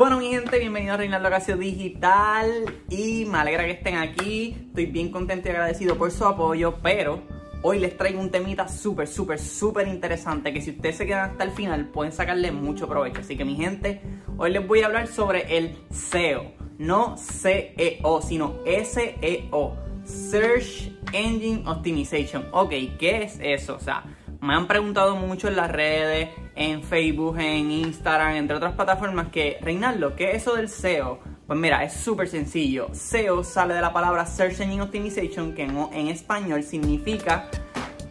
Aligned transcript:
Bueno 0.00 0.16
mi 0.16 0.30
gente, 0.30 0.58
bienvenidos 0.58 0.94
a 0.94 0.96
Reinaldo 0.96 1.28
Ocasio 1.28 1.58
Digital 1.58 2.64
y 2.88 3.26
me 3.26 3.36
alegra 3.36 3.66
que 3.66 3.72
estén 3.72 3.96
aquí. 3.98 4.56
Estoy 4.68 4.86
bien 4.86 5.10
contento 5.10 5.48
y 5.48 5.50
agradecido 5.50 5.98
por 5.98 6.10
su 6.10 6.24
apoyo, 6.24 6.76
pero 6.82 7.22
hoy 7.60 7.80
les 7.80 7.98
traigo 7.98 8.18
un 8.18 8.30
temita 8.30 8.66
súper, 8.66 9.06
súper, 9.06 9.38
súper 9.38 9.88
interesante 9.88 10.54
que 10.54 10.62
si 10.62 10.70
ustedes 10.70 10.96
se 10.96 11.04
quedan 11.04 11.32
hasta 11.32 11.44
el 11.44 11.50
final 11.50 11.88
pueden 11.88 12.14
sacarle 12.14 12.50
mucho 12.50 12.88
provecho. 12.88 13.20
Así 13.20 13.36
que 13.36 13.44
mi 13.44 13.56
gente, 13.56 14.00
hoy 14.38 14.52
les 14.52 14.66
voy 14.66 14.80
a 14.80 14.86
hablar 14.86 15.06
sobre 15.06 15.58
el 15.58 15.76
SEO. 15.90 16.50
No 16.78 17.16
CEO, 17.18 18.22
sino 18.22 18.54
SEO. 18.64 19.76
Search 20.06 20.92
Engine 21.12 21.62
Optimization. 21.66 22.46
Ok, 22.52 22.70
¿qué 22.98 23.24
es 23.24 23.38
eso? 23.42 23.76
O 23.76 23.80
sea, 23.80 24.04
me 24.40 24.54
han 24.54 24.66
preguntado 24.66 25.16
mucho 25.16 25.48
en 25.48 25.56
las 25.56 25.70
redes, 25.70 26.30
en 26.54 26.82
Facebook, 26.82 27.38
en 27.38 27.70
Instagram, 27.70 28.36
entre 28.36 28.56
otras 28.56 28.74
plataformas, 28.74 29.28
que 29.28 29.58
Reinaldo, 29.60 30.16
¿qué 30.16 30.30
es 30.30 30.42
eso 30.42 30.56
del 30.56 30.68
SEO? 30.68 31.20
Pues 31.46 31.58
mira, 31.58 31.84
es 31.84 31.94
súper 31.94 32.28
sencillo. 32.28 32.88
SEO 32.92 33.44
sale 33.44 33.74
de 33.74 33.80
la 33.80 33.92
palabra 33.92 34.24
Search 34.24 34.60
Engine 34.60 34.82
Optimization, 34.82 35.54
que 35.54 35.64
en, 35.64 36.08
español 36.08 36.62
significa 36.62 37.50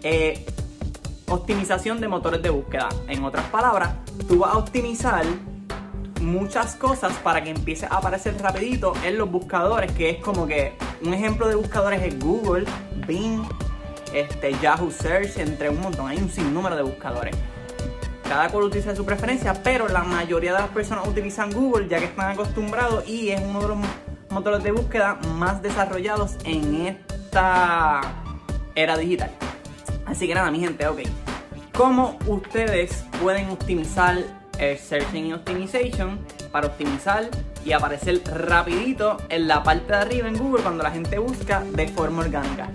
eh, 0.04 0.46
optimización 1.28 2.00
de 2.00 2.08
motores 2.08 2.42
de 2.42 2.50
búsqueda. 2.50 2.90
En 3.08 3.24
otras 3.24 3.46
palabras, 3.46 3.96
tú 4.28 4.40
vas 4.40 4.54
a 4.54 4.58
optimizar 4.58 5.24
muchas 6.22 6.76
cosas 6.76 7.14
para 7.24 7.44
que 7.44 7.50
empiece 7.50 7.86
a 7.86 7.96
aparecer 7.96 8.40
rapidito 8.42 8.94
en 9.04 9.18
los 9.18 9.32
buscadores, 9.32 9.92
que 9.94 10.12
es 10.12 10.18
como 10.18 10.46
que 10.46 10.74
un 11.02 11.14
ejemplo 11.14 11.48
de 11.48 11.56
buscadores 11.56 12.02
es 12.04 12.20
Google, 12.20 12.66
Bing, 13.08 13.42
este, 14.14 14.54
Yahoo 14.62 14.92
Search, 14.92 15.38
entre 15.38 15.70
un 15.70 15.82
montón. 15.82 16.08
Hay 16.08 16.18
un 16.18 16.30
sinnúmero 16.30 16.76
de 16.76 16.84
buscadores. 16.84 17.36
Cada 18.28 18.50
cual 18.50 18.66
utiliza 18.66 18.96
su 18.96 19.06
preferencia, 19.06 19.54
pero 19.64 19.88
la 19.88 20.04
mayoría 20.04 20.54
de 20.54 20.60
las 20.60 20.70
personas 20.70 21.08
utilizan 21.08 21.52
Google 21.52 21.88
ya 21.88 21.98
que 21.98 22.06
están 22.06 22.32
acostumbrados 22.32 23.08
y 23.08 23.30
es 23.30 23.42
uno 23.42 23.62
de 23.62 23.68
los 23.70 23.78
motores 24.30 24.64
de 24.64 24.72
búsqueda 24.72 25.16
más 25.36 25.64
desarrollados 25.64 26.38
en 26.44 26.86
esta 26.86 28.02
era 28.76 28.98
digital. 28.98 29.32
Así 30.06 30.28
que 30.28 30.36
nada, 30.36 30.52
mi 30.52 30.60
gente, 30.60 30.88
ok. 30.88 31.00
¿Cómo 31.74 32.20
ustedes 32.28 33.04
pueden 33.22 33.50
optimizar 33.50 34.18
el 34.60 34.78
Search 34.78 35.08
Engine 35.14 35.36
Optimization 35.36 36.20
para 36.52 36.68
optimizar 36.68 37.30
y 37.66 37.72
aparecer 37.72 38.22
rapidito 38.26 39.18
en 39.30 39.48
la 39.48 39.64
parte 39.64 39.94
de 39.94 39.98
arriba 39.98 40.28
en 40.28 40.38
Google 40.38 40.62
cuando 40.62 40.84
la 40.84 40.92
gente 40.92 41.18
busca 41.20 41.64
de 41.64 41.88
forma 41.88 42.22
orgánica? 42.22 42.70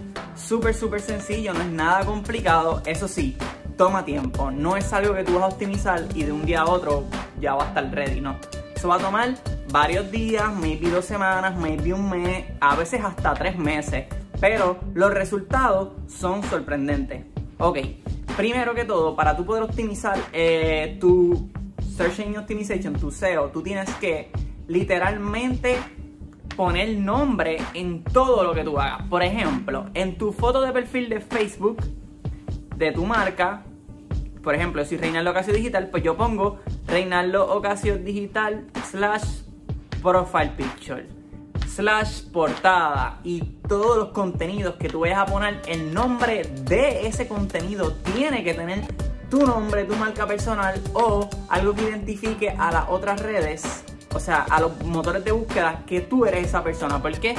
Súper, 0.44 0.74
súper 0.74 1.00
sencillo, 1.00 1.54
no 1.54 1.60
es 1.62 1.70
nada 1.70 2.04
complicado. 2.04 2.82
Eso 2.86 3.08
sí, 3.08 3.36
toma 3.76 4.04
tiempo. 4.04 4.50
No 4.50 4.76
es 4.76 4.92
algo 4.92 5.14
que 5.14 5.24
tú 5.24 5.34
vas 5.34 5.44
a 5.44 5.46
optimizar 5.48 6.04
y 6.14 6.24
de 6.24 6.32
un 6.32 6.44
día 6.44 6.60
a 6.62 6.66
otro 6.66 7.04
ya 7.40 7.54
va 7.54 7.64
a 7.64 7.68
estar 7.68 7.90
ready, 7.94 8.20
no. 8.20 8.36
Eso 8.74 8.88
va 8.88 8.96
a 8.96 8.98
tomar 8.98 9.34
varios 9.70 10.10
días, 10.10 10.52
maybe 10.54 10.90
dos 10.90 11.04
semanas, 11.04 11.56
maybe 11.56 11.92
un 11.92 12.10
mes, 12.10 12.44
a 12.60 12.76
veces 12.76 13.00
hasta 13.02 13.34
tres 13.34 13.58
meses. 13.58 14.04
Pero 14.40 14.78
los 14.94 15.12
resultados 15.12 15.92
son 16.06 16.42
sorprendentes. 16.42 17.24
Ok, 17.58 17.78
primero 18.36 18.74
que 18.74 18.84
todo, 18.84 19.16
para 19.16 19.36
tú 19.36 19.46
poder 19.46 19.62
optimizar 19.62 20.18
eh, 20.32 20.98
tu 21.00 21.48
Search 21.96 22.18
Engine 22.18 22.38
Optimization, 22.38 22.94
tu 22.94 23.10
SEO, 23.10 23.50
tú 23.50 23.62
tienes 23.62 23.88
que 23.94 24.30
literalmente 24.66 25.78
poner 26.56 26.96
nombre 26.96 27.58
en 27.74 28.04
todo 28.04 28.44
lo 28.44 28.54
que 28.54 28.64
tú 28.64 28.78
hagas. 28.78 29.02
Por 29.08 29.22
ejemplo, 29.22 29.86
en 29.94 30.16
tu 30.16 30.32
foto 30.32 30.60
de 30.62 30.72
perfil 30.72 31.08
de 31.08 31.20
Facebook 31.20 31.78
de 32.76 32.92
tu 32.92 33.04
marca, 33.04 33.64
por 34.42 34.54
ejemplo, 34.54 34.84
si 34.84 34.96
Reinaldo 34.96 35.30
Ocasio 35.30 35.54
Digital, 35.54 35.88
pues 35.90 36.02
yo 36.02 36.16
pongo 36.16 36.60
Reinaldo 36.86 37.54
Ocasio 37.54 37.98
Digital 37.98 38.66
slash 38.90 39.42
profile 40.02 40.52
picture 40.56 41.06
slash 41.66 42.24
portada 42.30 43.18
y 43.24 43.40
todos 43.66 43.96
los 43.96 44.08
contenidos 44.10 44.76
que 44.76 44.88
tú 44.88 45.00
vayas 45.00 45.18
a 45.18 45.26
poner, 45.26 45.60
el 45.66 45.92
nombre 45.92 46.42
de 46.64 47.06
ese 47.06 47.26
contenido 47.26 47.92
tiene 48.14 48.44
que 48.44 48.54
tener 48.54 48.84
tu 49.28 49.44
nombre, 49.44 49.84
tu 49.84 49.96
marca 49.96 50.26
personal 50.26 50.80
o 50.92 51.28
algo 51.48 51.74
que 51.74 51.82
identifique 51.82 52.50
a 52.50 52.70
las 52.70 52.88
otras 52.88 53.20
redes 53.20 53.84
o 54.14 54.20
sea, 54.20 54.46
a 54.48 54.60
los 54.60 54.82
motores 54.84 55.24
de 55.24 55.32
búsqueda 55.32 55.82
que 55.86 56.00
tú 56.00 56.24
eres 56.24 56.46
esa 56.46 56.62
persona. 56.62 57.02
Porque 57.02 57.34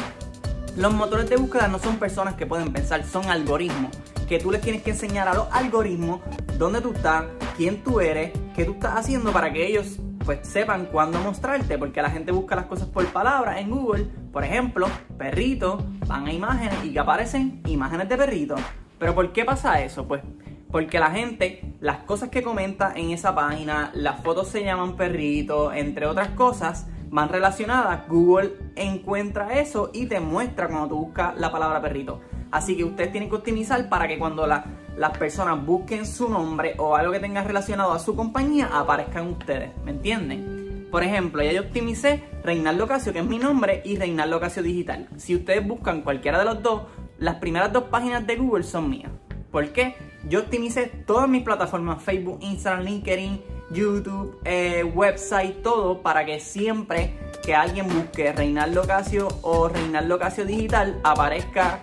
los 0.76 0.94
motores 0.94 1.30
de 1.30 1.38
búsqueda 1.38 1.68
no 1.68 1.80
son 1.80 1.98
personas 1.98 2.36
que 2.36 2.46
pueden 2.46 2.72
pensar, 2.74 3.04
son 3.06 3.26
algoritmos. 3.30 3.96
Que 4.28 4.40
tú 4.40 4.52
les 4.52 4.62
tienes 4.62 4.84
que 4.84 4.92
enseñar 4.92 5.28
a 5.28 5.34
los 5.34 5.48
algoritmos 5.52 6.22
dónde 6.58 6.82
tú 6.82 6.94
estás, 6.94 7.26
quién 7.58 7.84
tú 7.84 8.00
eres, 8.00 8.32
qué 8.56 8.66
tú 8.66 8.74
estás 8.74 8.98
haciendo 8.98 9.32
para 9.32 9.54
que 9.54 9.66
ellos 9.68 10.00
pues 10.26 10.40
sepan 10.42 10.88
cuándo 10.88 11.20
mostrarte, 11.20 11.78
porque 11.78 12.02
la 12.02 12.10
gente 12.10 12.32
busca 12.32 12.56
las 12.56 12.66
cosas 12.66 12.88
por 12.88 13.06
palabras 13.08 13.60
en 13.60 13.70
Google, 13.70 14.08
por 14.34 14.44
ejemplo, 14.44 14.88
perrito, 15.20 15.86
van 16.08 16.26
a 16.26 16.34
imágenes 16.34 16.84
y 16.84 16.94
que 16.94 17.00
aparecen 17.00 17.62
imágenes 17.68 18.10
de 18.10 18.18
perrito. 18.18 18.56
Pero 18.98 19.14
¿por 19.14 19.32
qué 19.32 19.46
pasa 19.46 19.82
eso? 19.82 20.08
Pues 20.08 20.24
porque 20.72 21.00
la 21.00 21.12
gente, 21.12 21.74
las 21.80 22.00
cosas 22.00 22.30
que 22.30 22.44
comenta 22.44 22.94
en 22.96 23.12
esa 23.12 23.34
página, 23.34 23.92
las 23.94 24.22
fotos 24.22 24.50
se 24.50 24.64
llaman 24.64 24.96
perrito, 24.96 25.72
entre 25.72 26.06
otras 26.06 26.30
cosas, 26.30 26.88
van 27.10 27.30
relacionadas. 27.30 28.08
Google 28.08 28.54
encuentra 28.76 29.60
eso 29.60 29.92
y 29.94 30.08
te 30.08 30.20
muestra 30.20 30.68
cuando 30.68 30.90
tú 30.90 30.98
buscas 31.06 31.38
la 31.38 31.52
palabra 31.52 31.82
perrito. 31.82 32.22
Así 32.52 32.76
que 32.76 32.84
ustedes 32.84 33.12
tienen 33.12 33.30
que 33.30 33.36
optimizar 33.36 33.90
para 33.90 34.08
que 34.08 34.18
cuando 34.18 34.48
las 34.48 35.18
personas 35.18 35.66
busquen 35.66 36.06
su 36.06 36.30
nombre 36.30 36.76
o 36.78 36.96
algo 36.96 37.12
que 37.12 37.20
tenga 37.20 37.44
relacionado 37.44 37.92
a 37.92 38.00
su 38.00 38.16
compañía, 38.16 38.70
aparezcan 38.72 39.28
ustedes. 39.28 39.72
¿Me 39.84 39.92
entienden? 39.92 40.88
Por 40.92 41.04
ejemplo, 41.04 41.44
ya 41.44 41.52
yo 41.52 41.62
optimicé 41.62 42.24
Reinaldo 42.44 42.88
Casio, 42.88 43.12
que 43.12 43.20
es 43.20 43.26
mi 43.26 43.40
nombre, 43.40 43.82
y 43.84 43.98
Reinaldo 43.98 44.40
Casio 44.40 44.64
Digital. 44.64 45.10
Si 45.18 45.36
ustedes 45.36 45.68
buscan 45.68 46.02
cualquiera 46.02 46.40
de 46.40 46.46
los 46.46 46.64
dos, 46.64 46.84
las 47.18 47.36
primeras 47.36 47.74
dos 47.74 47.86
páginas 47.86 48.26
de 48.26 48.38
Google 48.38 48.64
son 48.64 48.90
mías. 48.90 49.12
¿Por 49.52 49.70
qué? 49.74 49.96
Yo 50.28 50.40
optimicé 50.40 50.88
todas 51.06 51.30
mis 51.30 51.44
plataformas, 51.44 52.02
Facebook, 52.02 52.40
Instagram, 52.42 52.84
LinkedIn, 52.84 53.42
YouTube, 53.72 54.40
eh, 54.44 54.84
website, 54.84 55.62
todo 55.62 56.02
para 56.02 56.26
que 56.26 56.40
siempre 56.40 57.14
que 57.44 57.54
alguien 57.54 57.88
busque 57.88 58.32
Reinaldo 58.34 58.84
Casio 58.88 59.28
o 59.44 59.68
Reinaldo 59.70 60.18
Casio 60.18 60.46
Digital 60.46 61.00
aparezca 61.04 61.80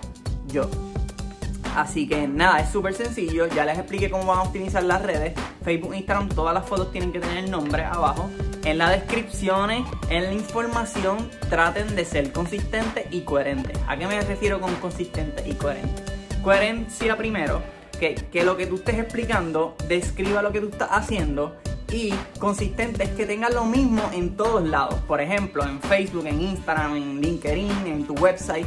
yo. 0.49 0.69
Así 1.77 2.07
que 2.07 2.27
nada, 2.27 2.61
es 2.61 2.71
súper 2.71 2.95
sencillo. 2.95 3.47
Ya 3.47 3.65
les 3.65 3.79
expliqué 3.79 4.11
cómo 4.11 4.27
van 4.27 4.39
a 4.39 4.43
optimizar 4.43 4.83
las 4.83 5.03
redes. 5.03 5.35
Facebook, 5.65 5.95
Instagram, 5.95 6.29
todas 6.29 6.53
las 6.53 6.67
fotos 6.67 6.93
tienen 6.93 7.13
que 7.13 7.21
tener 7.21 7.45
el 7.45 7.51
nombre 7.51 7.85
abajo. 7.85 8.29
En 8.65 8.79
las 8.79 8.91
descripciones, 8.91 9.85
en 10.11 10.25
la 10.25 10.33
información, 10.33 11.31
traten 11.49 11.95
de 11.97 12.05
ser 12.05 12.33
consistentes 12.33 13.07
y 13.11 13.23
coherentes. 13.23 13.79
¿A 13.87 13.97
qué 13.97 14.07
me 14.07 14.21
refiero 14.21 14.61
con 14.61 14.75
consistente 14.77 15.49
y 15.49 15.55
coherente? 15.55 16.03
coherencia 16.43 17.17
primero, 17.17 17.63
que, 18.03 18.17
que 18.17 18.43
lo 18.43 18.57
que 18.57 18.67
tú 18.67 18.75
estés 18.75 18.99
explicando 18.99 19.77
describa 19.87 20.43
lo 20.43 20.51
que 20.51 20.61
tú 20.61 20.71
estás 20.71 20.89
haciendo 20.91 21.57
y 21.93 22.13
consistente 22.41 23.05
es 23.05 23.11
que 23.11 23.27
tengas 23.27 23.55
lo 23.55 23.65
mismo 23.65 24.03
en 24.13 24.37
todos 24.37 24.69
lados. 24.69 24.97
Por 25.07 25.21
ejemplo, 25.21 25.63
en 25.63 25.81
Facebook, 25.81 26.27
en 26.27 26.41
Instagram, 26.41 26.97
en 26.97 27.21
LinkedIn, 27.21 27.87
en 27.87 28.05
tu 28.05 28.15
website. 28.15 28.67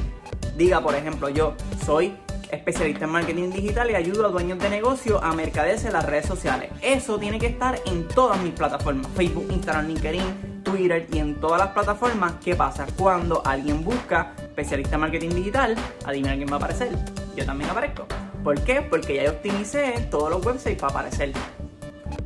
Diga, 0.56 0.80
por 0.80 0.96
ejemplo, 0.96 1.28
yo 1.28 1.54
soy 1.86 2.16
especialista 2.50 3.04
en 3.04 3.12
marketing 3.12 3.50
digital 3.50 3.92
y 3.92 3.96
ayudo 3.96 4.28
a 4.28 4.30
dueños 4.30 4.58
de 4.60 4.70
negocio 4.70 5.22
a 5.22 5.34
mercaderes 5.34 5.84
en 5.84 5.92
las 5.92 6.06
redes 6.06 6.28
sociales. 6.28 6.70
Eso 6.82 7.18
tiene 7.18 7.38
que 7.38 7.48
estar 7.48 7.78
en 7.88 8.08
todas 8.08 8.42
mis 8.42 8.54
plataformas, 8.54 9.12
Facebook, 9.18 9.48
Instagram, 9.52 9.88
LinkedIn, 9.88 10.64
Twitter 10.64 11.08
y 11.12 11.18
en 11.18 11.36
todas 11.42 11.60
las 11.60 11.72
plataformas. 11.72 12.36
¿Qué 12.42 12.56
pasa? 12.56 12.86
Cuando 12.96 13.46
alguien 13.46 13.84
busca 13.84 14.34
especialista 14.38 14.96
en 14.96 15.02
marketing 15.02 15.30
digital, 15.32 15.76
adivina 16.06 16.36
quién 16.36 16.48
va 16.48 16.54
a 16.54 16.58
aparecer. 16.58 17.25
Yo 17.36 17.46
también 17.46 17.70
aparezco. 17.70 18.06
¿Por 18.44 18.62
qué? 18.64 18.82
Porque 18.82 19.16
ya 19.16 19.30
optimicé 19.30 20.08
todos 20.10 20.30
los 20.30 20.46
websites 20.46 20.80
para 20.80 20.94
aparecer. 20.94 21.34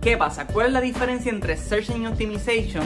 ¿Qué 0.01 0.17
pasa? 0.17 0.45
¿Cuál 0.45 0.67
es 0.67 0.73
la 0.73 0.81
diferencia 0.81 1.31
entre 1.31 1.57
Search 1.57 1.89
Engine 1.89 2.09
Optimization 2.09 2.83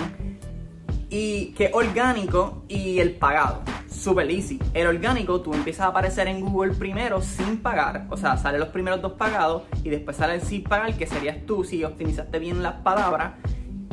y 1.10 1.48
que 1.54 1.72
orgánico 1.74 2.64
y 2.68 3.00
el 3.00 3.16
pagado? 3.16 3.62
Super 3.90 4.30
easy. 4.32 4.60
El 4.74 4.88
orgánico, 4.88 5.42
tú 5.42 5.54
empiezas 5.54 5.82
a 5.82 5.88
aparecer 5.88 6.28
en 6.28 6.42
Google 6.42 6.74
primero 6.74 7.22
sin 7.22 7.58
pagar. 7.58 8.08
O 8.10 8.18
sea, 8.18 8.38
salen 8.38 8.62
los 8.62 8.70
primeros 8.70 9.02
dos 9.02 9.14
pagados 9.14 9.64
y 9.84 9.90
después 9.90 10.18
sale 10.18 10.36
el 10.36 10.42
sin 10.42 10.64
pagar, 10.64 10.96
que 10.96 11.06
serías 11.06 11.46
tú 11.46 11.64
si 11.64 11.84
optimizaste 11.84 12.40
bien 12.40 12.64
las 12.64 12.76
palabras. 12.76 13.34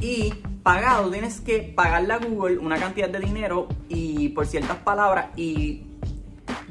Y 0.00 0.32
pagado, 0.62 1.10
tienes 1.10 1.40
que 1.40 1.58
pagarle 1.74 2.14
a 2.14 2.18
Google 2.18 2.58
una 2.58 2.78
cantidad 2.78 3.08
de 3.08 3.18
dinero 3.18 3.68
y 3.88 4.30
por 4.30 4.46
ciertas 4.46 4.76
palabras 4.78 5.26
y 5.36 5.89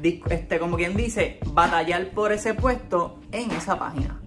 este, 0.02 0.58
como 0.58 0.76
quien 0.76 0.96
dice, 0.96 1.40
batallar 1.46 2.10
por 2.10 2.32
ese 2.32 2.54
puesto 2.54 3.18
en 3.32 3.50
esa 3.50 3.78
página. 3.78 4.20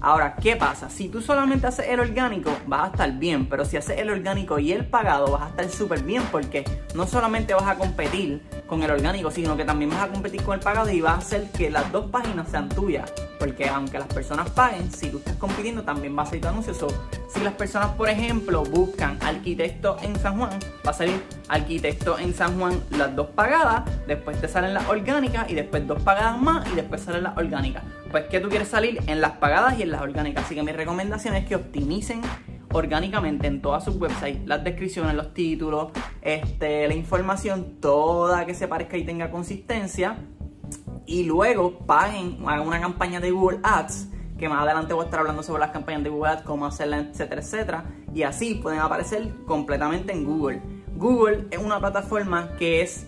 Ahora, 0.00 0.36
¿qué 0.36 0.54
pasa? 0.54 0.90
Si 0.90 1.08
tú 1.08 1.22
solamente 1.22 1.66
haces 1.66 1.86
el 1.88 1.98
orgánico, 1.98 2.50
vas 2.66 2.82
a 2.82 2.86
estar 2.88 3.12
bien, 3.18 3.48
pero 3.48 3.64
si 3.64 3.78
haces 3.78 3.98
el 3.98 4.10
orgánico 4.10 4.58
y 4.58 4.70
el 4.70 4.84
pagado, 4.84 5.32
vas 5.32 5.44
a 5.44 5.48
estar 5.48 5.68
súper 5.70 6.02
bien 6.02 6.22
porque 6.30 6.62
no 6.94 7.06
solamente 7.06 7.54
vas 7.54 7.66
a 7.66 7.76
competir 7.76 8.42
con 8.66 8.82
el 8.82 8.90
orgánico, 8.90 9.30
sino 9.30 9.56
que 9.56 9.64
también 9.64 9.90
vas 9.90 10.04
a 10.04 10.08
competir 10.08 10.42
con 10.42 10.54
el 10.54 10.60
pagado 10.60 10.90
y 10.90 11.00
vas 11.00 11.14
a 11.14 11.18
hacer 11.18 11.50
que 11.50 11.70
las 11.70 11.90
dos 11.92 12.10
páginas 12.10 12.48
sean 12.48 12.68
tuyas. 12.68 13.12
Porque 13.38 13.68
aunque 13.68 13.98
las 13.98 14.08
personas 14.08 14.48
paguen, 14.50 14.90
si 14.90 15.10
tú 15.10 15.18
estás 15.18 15.36
compitiendo, 15.36 15.82
también 15.82 16.16
va 16.16 16.22
a 16.22 16.26
salir 16.26 16.42
tu 16.42 16.48
anuncio. 16.48 16.74
si 17.28 17.40
las 17.40 17.54
personas, 17.54 17.90
por 17.90 18.08
ejemplo, 18.08 18.62
buscan 18.64 19.18
arquitecto 19.22 19.96
en 20.02 20.16
San 20.16 20.38
Juan, 20.38 20.50
va 20.86 20.90
a 20.90 20.94
salir 20.94 21.22
arquitecto 21.48 22.18
en 22.18 22.34
San 22.34 22.58
Juan 22.58 22.80
las 22.90 23.14
dos 23.14 23.28
pagadas, 23.28 23.82
después 24.06 24.40
te 24.40 24.48
salen 24.48 24.72
las 24.72 24.88
orgánicas 24.88 25.50
y 25.50 25.54
después 25.54 25.86
dos 25.86 26.00
pagadas 26.02 26.40
más 26.40 26.66
y 26.72 26.74
después 26.74 27.02
salen 27.02 27.24
las 27.24 27.36
orgánicas. 27.36 27.82
Pues 28.10 28.24
que 28.24 28.40
tú 28.40 28.48
quieres 28.48 28.68
salir 28.68 29.02
en 29.06 29.20
las 29.20 29.32
pagadas 29.32 29.78
y 29.78 29.82
en 29.82 29.90
las 29.90 30.00
orgánicas. 30.00 30.44
Así 30.44 30.54
que 30.54 30.62
mi 30.62 30.72
recomendación 30.72 31.34
es 31.34 31.46
que 31.46 31.56
optimicen 31.56 32.22
orgánicamente 32.74 33.46
en 33.46 33.62
todas 33.62 33.84
sus 33.84 33.96
websites, 33.96 34.44
las 34.46 34.64
descripciones, 34.64 35.14
los 35.14 35.32
títulos, 35.32 35.92
este, 36.20 36.88
la 36.88 36.94
información, 36.94 37.76
toda 37.80 38.44
que 38.46 38.54
se 38.54 38.66
parezca 38.66 38.96
y 38.96 39.04
tenga 39.04 39.30
consistencia. 39.30 40.18
Y 41.06 41.22
luego 41.24 41.78
paguen, 41.78 42.38
hagan 42.46 42.66
una 42.66 42.80
campaña 42.80 43.20
de 43.20 43.30
Google 43.30 43.60
Ads, 43.62 44.08
que 44.38 44.48
más 44.48 44.62
adelante 44.62 44.92
voy 44.92 45.02
a 45.02 45.04
estar 45.04 45.20
hablando 45.20 45.42
sobre 45.44 45.60
las 45.60 45.70
campañas 45.70 46.02
de 46.02 46.10
Google 46.10 46.32
Ads, 46.32 46.42
cómo 46.42 46.66
hacerlas, 46.66 47.06
etcétera, 47.06 47.40
etcétera. 47.40 47.84
Y 48.12 48.22
así 48.24 48.56
pueden 48.56 48.80
aparecer 48.80 49.32
completamente 49.46 50.12
en 50.12 50.24
Google. 50.24 50.60
Google 50.96 51.46
es 51.52 51.58
una 51.58 51.78
plataforma 51.78 52.56
que 52.58 52.82
es 52.82 53.06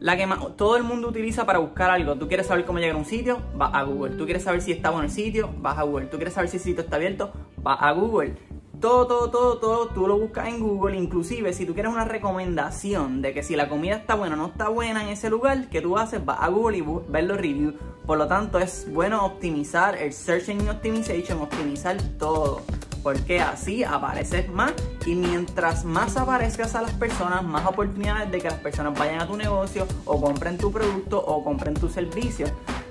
la 0.00 0.16
que 0.16 0.28
todo 0.56 0.76
el 0.76 0.82
mundo 0.82 1.08
utiliza 1.08 1.46
para 1.46 1.60
buscar 1.60 1.90
algo. 1.90 2.16
Tú 2.16 2.26
quieres 2.26 2.46
saber 2.46 2.64
cómo 2.64 2.78
llegar 2.78 2.96
a 2.96 2.98
un 2.98 3.04
sitio, 3.04 3.42
vas 3.54 3.70
a 3.74 3.82
Google. 3.82 4.16
Tú 4.16 4.24
quieres 4.24 4.42
saber 4.42 4.60
si 4.60 4.72
está 4.72 4.90
bueno 4.90 5.04
el 5.04 5.10
sitio, 5.10 5.50
vas 5.58 5.78
a 5.78 5.82
Google. 5.82 6.06
Tú 6.06 6.16
quieres 6.16 6.34
saber 6.34 6.50
si 6.50 6.56
el 6.56 6.62
sitio 6.62 6.82
está 6.82 6.96
abierto, 6.96 7.32
vas 7.62 7.78
a 7.80 7.92
Google. 7.92 8.36
Todo, 8.80 9.08
todo, 9.08 9.28
todo, 9.28 9.58
todo, 9.58 9.88
tú 9.88 10.06
lo 10.06 10.16
buscas 10.16 10.46
en 10.46 10.60
Google. 10.60 10.96
Inclusive, 10.96 11.52
si 11.52 11.66
tú 11.66 11.74
quieres 11.74 11.92
una 11.92 12.04
recomendación 12.04 13.20
de 13.22 13.34
que 13.34 13.42
si 13.42 13.56
la 13.56 13.68
comida 13.68 13.96
está 13.96 14.14
buena 14.14 14.36
o 14.36 14.38
no 14.38 14.46
está 14.46 14.68
buena 14.68 15.02
en 15.02 15.08
ese 15.08 15.30
lugar, 15.30 15.68
que 15.68 15.80
tú 15.80 15.98
haces? 15.98 16.24
Vas 16.24 16.38
a 16.40 16.46
Google 16.46 16.78
y 16.78 16.84
ves 17.08 17.24
los 17.24 17.36
reviews. 17.36 17.74
Por 18.06 18.18
lo 18.18 18.28
tanto, 18.28 18.60
es 18.60 18.86
bueno 18.92 19.24
optimizar 19.26 19.96
el 19.96 20.12
Search 20.12 20.48
Engine 20.48 20.70
Optimization, 20.70 21.42
optimizar 21.42 21.96
todo. 22.20 22.62
Porque 23.02 23.40
así 23.40 23.82
apareces 23.82 24.48
más 24.48 24.72
y 25.04 25.16
mientras 25.16 25.84
más 25.84 26.16
aparezcas 26.16 26.76
a 26.76 26.82
las 26.82 26.92
personas, 26.92 27.42
más 27.42 27.66
oportunidades 27.66 28.30
de 28.30 28.40
que 28.40 28.48
las 28.48 28.60
personas 28.60 28.96
vayan 28.96 29.20
a 29.20 29.26
tu 29.26 29.36
negocio 29.36 29.88
o 30.04 30.20
compren 30.20 30.56
tu 30.56 30.70
producto 30.70 31.18
o 31.18 31.42
compren 31.42 31.74
tu 31.74 31.88
servicio. 31.88 32.46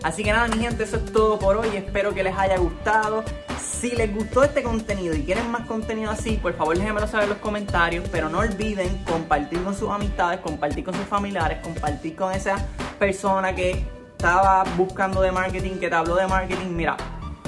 Así 0.07 0.23
que 0.23 0.31
nada, 0.31 0.47
mi 0.47 0.59
gente, 0.59 0.85
eso 0.85 0.95
es 0.95 1.11
todo 1.11 1.37
por 1.37 1.57
hoy. 1.57 1.67
Espero 1.75 2.13
que 2.13 2.23
les 2.23 2.33
haya 2.33 2.57
gustado. 2.57 3.25
Si 3.59 3.91
les 3.91 4.15
gustó 4.15 4.41
este 4.41 4.63
contenido 4.63 5.13
y 5.13 5.23
quieren 5.23 5.51
más 5.51 5.67
contenido 5.67 6.09
así, 6.09 6.37
por 6.37 6.53
favor 6.53 6.77
déjenmelo 6.77 7.07
saber 7.07 7.25
en 7.25 7.31
los 7.31 7.39
comentarios. 7.39 8.07
Pero 8.09 8.29
no 8.29 8.39
olviden 8.39 9.03
compartir 9.03 9.61
con 9.61 9.75
sus 9.75 9.89
amistades, 9.89 10.39
compartir 10.39 10.85
con 10.85 10.93
sus 10.93 11.03
familiares, 11.03 11.57
compartir 11.61 12.15
con 12.15 12.31
esa 12.31 12.55
persona 12.97 13.53
que 13.53 13.83
estaba 14.11 14.63
buscando 14.77 15.19
de 15.19 15.33
marketing, 15.33 15.71
que 15.71 15.89
te 15.89 15.95
habló 15.95 16.15
de 16.15 16.25
marketing. 16.25 16.69
Mira, 16.69 16.95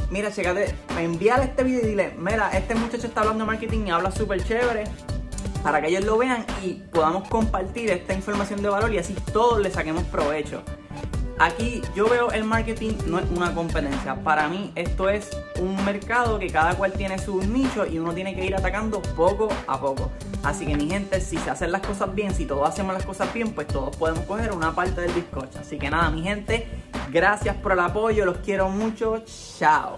mira, 0.09 0.29
checate, 0.29 0.75
envíale 0.97 1.45
este 1.45 1.63
video 1.63 1.79
y 1.79 1.87
dile, 1.87 2.13
mira, 2.17 2.49
este 2.49 2.75
muchacho 2.75 3.07
está 3.07 3.21
hablando 3.21 3.45
de 3.45 3.51
marketing 3.51 3.87
y 3.87 3.91
habla 3.91 4.11
súper 4.11 4.43
chévere 4.43 4.83
para 5.63 5.79
que 5.79 5.87
ellos 5.87 6.03
lo 6.03 6.17
vean 6.17 6.45
y 6.61 6.73
podamos 6.73 7.29
compartir 7.29 7.89
esta 7.89 8.13
información 8.13 8.61
de 8.61 8.67
valor 8.67 8.93
y 8.93 8.97
así 8.97 9.15
todos 9.31 9.61
le 9.61 9.71
saquemos 9.71 10.03
provecho. 10.03 10.61
Aquí 11.39 11.81
yo 11.95 12.09
veo 12.09 12.31
el 12.31 12.43
marketing 12.43 12.91
no 13.07 13.17
es 13.17 13.25
una 13.33 13.55
competencia. 13.55 14.13
Para 14.15 14.49
mí 14.49 14.73
esto 14.75 15.07
es 15.07 15.29
un 15.57 15.83
mercado 15.85 16.37
que 16.37 16.47
cada 16.47 16.75
cual 16.75 16.91
tiene 16.91 17.17
su 17.17 17.41
nicho 17.41 17.85
y 17.85 17.97
uno 17.97 18.13
tiene 18.13 18.35
que 18.35 18.43
ir 18.45 18.53
atacando 18.53 19.01
poco 19.01 19.47
a 19.65 19.79
poco. 19.79 20.11
Así 20.43 20.65
que 20.65 20.75
mi 20.75 20.89
gente, 20.89 21.21
si 21.21 21.37
se 21.37 21.49
hacen 21.49 21.71
las 21.71 21.81
cosas 21.81 22.13
bien, 22.13 22.33
si 22.33 22.45
todos 22.45 22.67
hacemos 22.67 22.93
las 22.93 23.05
cosas 23.05 23.33
bien, 23.33 23.53
pues 23.53 23.67
todos 23.67 23.95
podemos 23.95 24.25
coger 24.25 24.51
una 24.51 24.75
parte 24.75 24.99
del 24.99 25.13
bizcocho. 25.13 25.59
Así 25.59 25.79
que 25.79 25.89
nada, 25.89 26.09
mi 26.11 26.23
gente, 26.23 26.67
gracias 27.09 27.55
por 27.55 27.71
el 27.71 27.79
apoyo, 27.79 28.25
los 28.25 28.39
quiero 28.39 28.67
mucho. 28.67 29.23
Chao. 29.57 29.97